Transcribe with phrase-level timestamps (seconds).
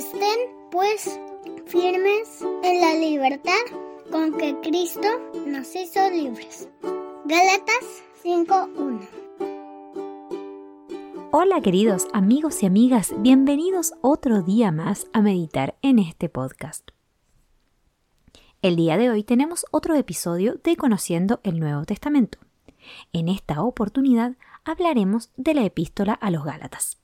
[0.00, 0.38] Estén
[0.70, 1.20] pues
[1.66, 3.60] firmes en la libertad
[4.10, 5.06] con que Cristo
[5.46, 6.70] nos hizo libres.
[7.26, 9.06] Gálatas 5.1
[11.32, 16.92] Hola queridos amigos y amigas, bienvenidos otro día más a meditar en este podcast.
[18.62, 22.38] El día de hoy tenemos otro episodio de Conociendo el Nuevo Testamento.
[23.12, 24.32] En esta oportunidad
[24.64, 26.96] hablaremos de la epístola a los Gálatas.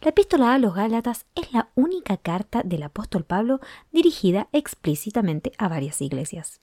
[0.00, 3.60] La epístola a los Gálatas es la única carta del apóstol Pablo
[3.92, 6.60] dirigida explícitamente a varias iglesias.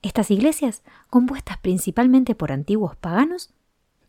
[0.00, 3.52] Estas iglesias, compuestas principalmente por antiguos paganos,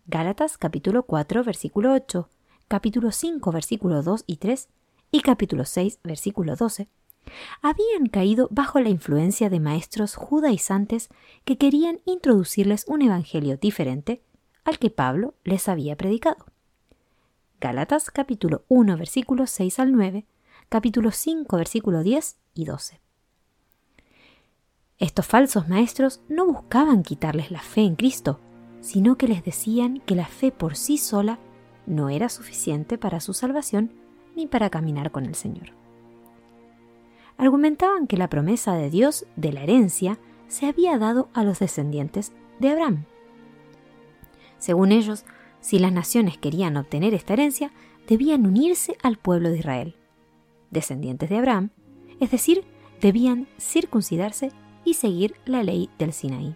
[0.07, 2.29] Gálatas capítulo 4 versículo 8,
[2.67, 4.69] capítulo 5 versículo 2 y 3
[5.11, 6.87] y capítulo 6 versículo 12,
[7.61, 11.09] habían caído bajo la influencia de maestros judaizantes
[11.45, 14.23] que querían introducirles un evangelio diferente
[14.65, 16.52] al que Pablo les había predicado.
[17.63, 20.25] Gálatas capítulo 1 versículos 6 al 9,
[20.67, 22.99] capítulo 5 versículo 10 y 12.
[24.97, 28.41] Estos falsos maestros no buscaban quitarles la fe en Cristo,
[28.81, 31.39] sino que les decían que la fe por sí sola
[31.85, 33.93] no era suficiente para su salvación
[34.35, 35.69] ni para caminar con el Señor.
[37.37, 42.33] Argumentaban que la promesa de Dios de la herencia se había dado a los descendientes
[42.59, 43.05] de Abraham.
[44.57, 45.23] Según ellos,
[45.63, 47.71] si las naciones querían obtener esta herencia,
[48.05, 49.95] debían unirse al pueblo de Israel,
[50.71, 51.69] descendientes de Abraham,
[52.19, 52.65] es decir,
[52.99, 54.51] debían circuncidarse
[54.83, 56.53] y seguir la ley del Sinaí.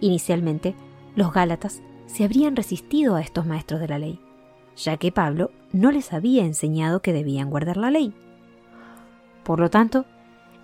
[0.00, 0.74] Inicialmente,
[1.14, 4.18] los Gálatas se habrían resistido a estos maestros de la ley,
[4.74, 8.14] ya que Pablo no les había enseñado que debían guardar la ley.
[9.44, 10.06] Por lo tanto,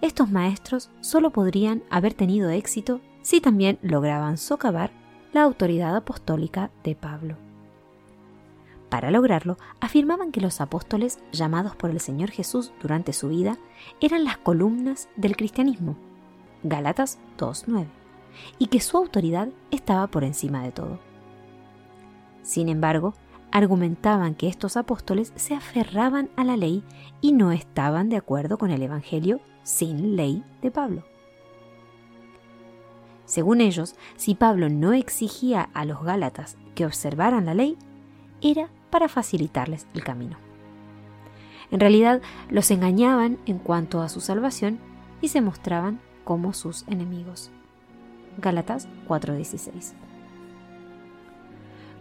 [0.00, 4.90] estos maestros solo podrían haber tenido éxito si también lograban socavar
[5.36, 7.36] la autoridad apostólica de Pablo.
[8.88, 13.58] Para lograrlo, afirmaban que los apóstoles llamados por el Señor Jesús durante su vida
[14.00, 15.98] eran las columnas del cristianismo,
[16.62, 17.84] Gálatas 2.9,
[18.58, 21.00] y que su autoridad estaba por encima de todo.
[22.40, 23.12] Sin embargo,
[23.52, 26.82] argumentaban que estos apóstoles se aferraban a la ley
[27.20, 31.04] y no estaban de acuerdo con el Evangelio sin ley de Pablo.
[33.36, 37.76] Según ellos, si Pablo no exigía a los Gálatas que observaran la ley,
[38.40, 40.38] era para facilitarles el camino.
[41.70, 44.78] En realidad, los engañaban en cuanto a su salvación
[45.20, 47.50] y se mostraban como sus enemigos.
[48.38, 49.92] Gálatas 4:16.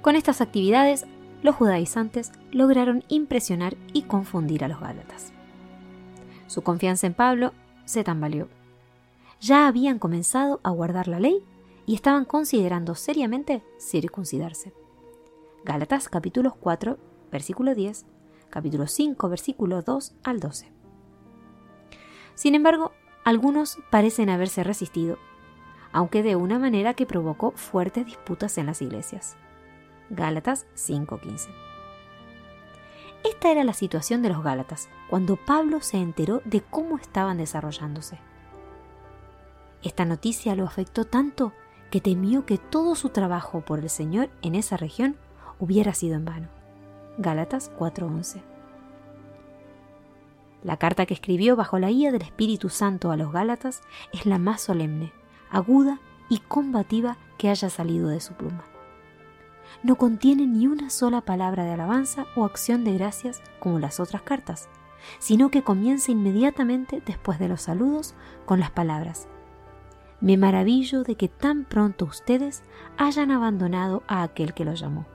[0.02, 1.06] Con estas actividades,
[1.44, 5.34] los judaizantes lograron impresionar y confundir a los Gálatas.
[6.48, 7.52] Su confianza en Pablo
[7.84, 8.48] se tambaleó
[9.46, 11.46] ya habían comenzado a guardar la ley
[11.86, 14.74] y estaban considerando seriamente circuncidarse.
[15.64, 16.98] Gálatas capítulo 4,
[17.32, 18.08] versículo 10,
[18.50, 20.72] capítulo 5, versículo 2 al 12.
[22.34, 22.92] Sin embargo,
[23.24, 25.20] algunos parecen haberse resistido,
[25.92, 29.38] aunque de una manera que provocó fuertes disputas en las iglesias.
[30.10, 31.52] Gálatas 5:15.
[33.24, 38.20] Esta era la situación de los Gálatas cuando Pablo se enteró de cómo estaban desarrollándose.
[39.86, 41.54] Esta noticia lo afectó tanto
[41.92, 45.16] que temió que todo su trabajo por el Señor en esa región
[45.60, 46.48] hubiera sido en vano.
[47.20, 48.42] Gálatas 4:11
[50.64, 53.82] La carta que escribió bajo la guía del Espíritu Santo a los Gálatas
[54.12, 55.14] es la más solemne,
[55.52, 56.00] aguda
[56.30, 58.64] y combativa que haya salido de su pluma.
[59.84, 64.24] No contiene ni una sola palabra de alabanza o acción de gracias como las otras
[64.24, 64.68] cartas,
[65.20, 68.16] sino que comienza inmediatamente después de los saludos
[68.48, 69.28] con las palabras
[70.22, 72.64] me maravillo de que tan pronto ustedes
[72.98, 75.06] hayan abandonado a aquel que los llamó.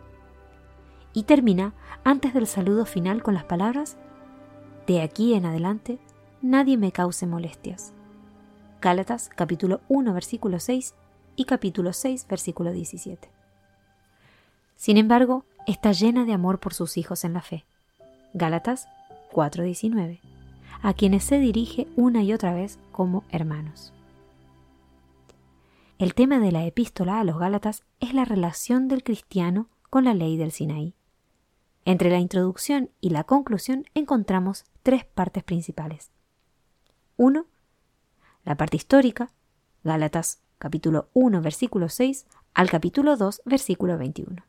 [1.12, 1.72] Y termina
[2.04, 3.96] antes del saludo final con las palabras,
[4.86, 5.98] De aquí en adelante,
[6.42, 7.92] nadie me cause molestias.
[8.80, 10.94] Gálatas capítulo 1 versículo 6
[11.36, 13.28] y capítulo 6 versículo 17.
[14.76, 17.64] Sin embargo, está llena de amor por sus hijos en la fe.
[18.32, 18.88] Gálatas
[19.32, 20.20] 4:19.
[20.82, 23.92] a quienes se dirige una y otra vez como hermanos.
[26.00, 30.14] El tema de la epístola a los Gálatas es la relación del cristiano con la
[30.14, 30.94] ley del Sinaí.
[31.84, 36.10] Entre la introducción y la conclusión encontramos tres partes principales.
[37.18, 37.44] 1.
[38.44, 39.30] La parte histórica,
[39.84, 42.24] Gálatas capítulo 1 versículo 6
[42.54, 44.42] al capítulo 2 versículo 21,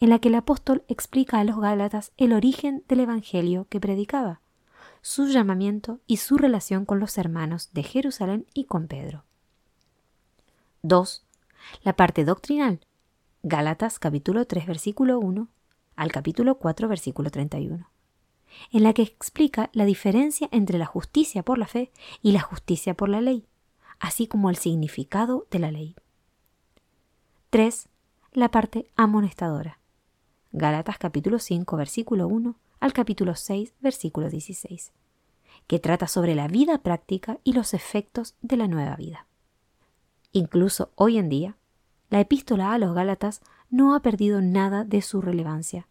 [0.00, 4.40] en la que el apóstol explica a los Gálatas el origen del Evangelio que predicaba,
[5.02, 9.22] su llamamiento y su relación con los hermanos de Jerusalén y con Pedro.
[10.82, 11.26] 2.
[11.82, 12.80] La parte doctrinal,
[13.42, 15.48] Gálatas capítulo 3 versículo 1
[15.94, 17.90] al capítulo 4, versículo 31,
[18.72, 21.92] en la que explica la diferencia entre la justicia por la fe
[22.22, 23.46] y la justicia por la ley,
[23.98, 25.96] así como el significado de la ley.
[27.50, 27.90] 3.
[28.32, 29.80] La parte amonestadora.
[30.52, 34.92] Gálatas capítulo 5, versículo 1 al capítulo 6, versículo 16,
[35.66, 39.26] que trata sobre la vida práctica y los efectos de la nueva vida.
[40.32, 41.56] Incluso hoy en día,
[42.08, 45.88] la epístola a los Gálatas no ha perdido nada de su relevancia,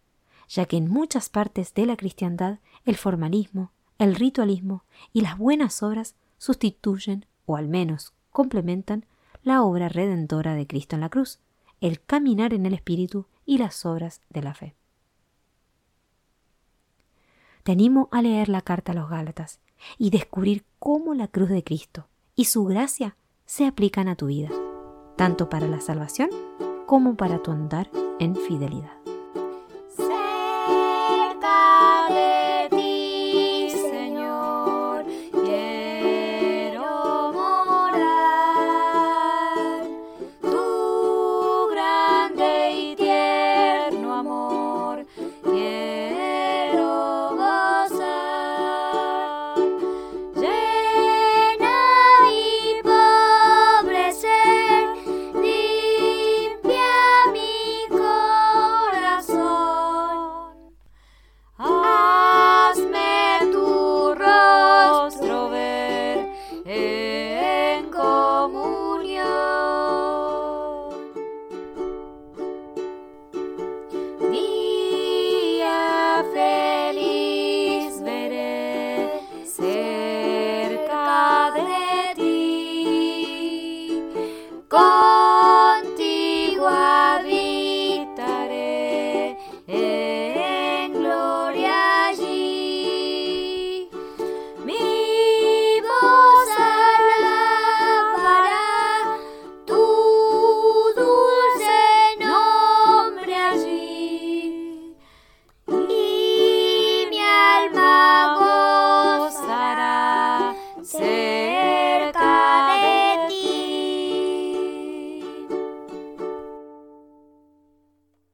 [0.48, 5.82] ya que en muchas partes de la cristiandad el formalismo, el ritualismo y las buenas
[5.82, 9.04] obras sustituyen, o al menos complementan,
[9.42, 11.38] la obra redentora de Cristo en la cruz,
[11.80, 14.74] el caminar en el Espíritu y las obras de la fe.
[17.62, 19.60] Te animo a leer la carta a los Gálatas
[19.98, 23.16] y descubrir cómo la cruz de Cristo y su gracia
[23.50, 24.48] se aplican a tu vida,
[25.16, 26.30] tanto para la salvación
[26.86, 28.99] como para tu andar en fidelidad.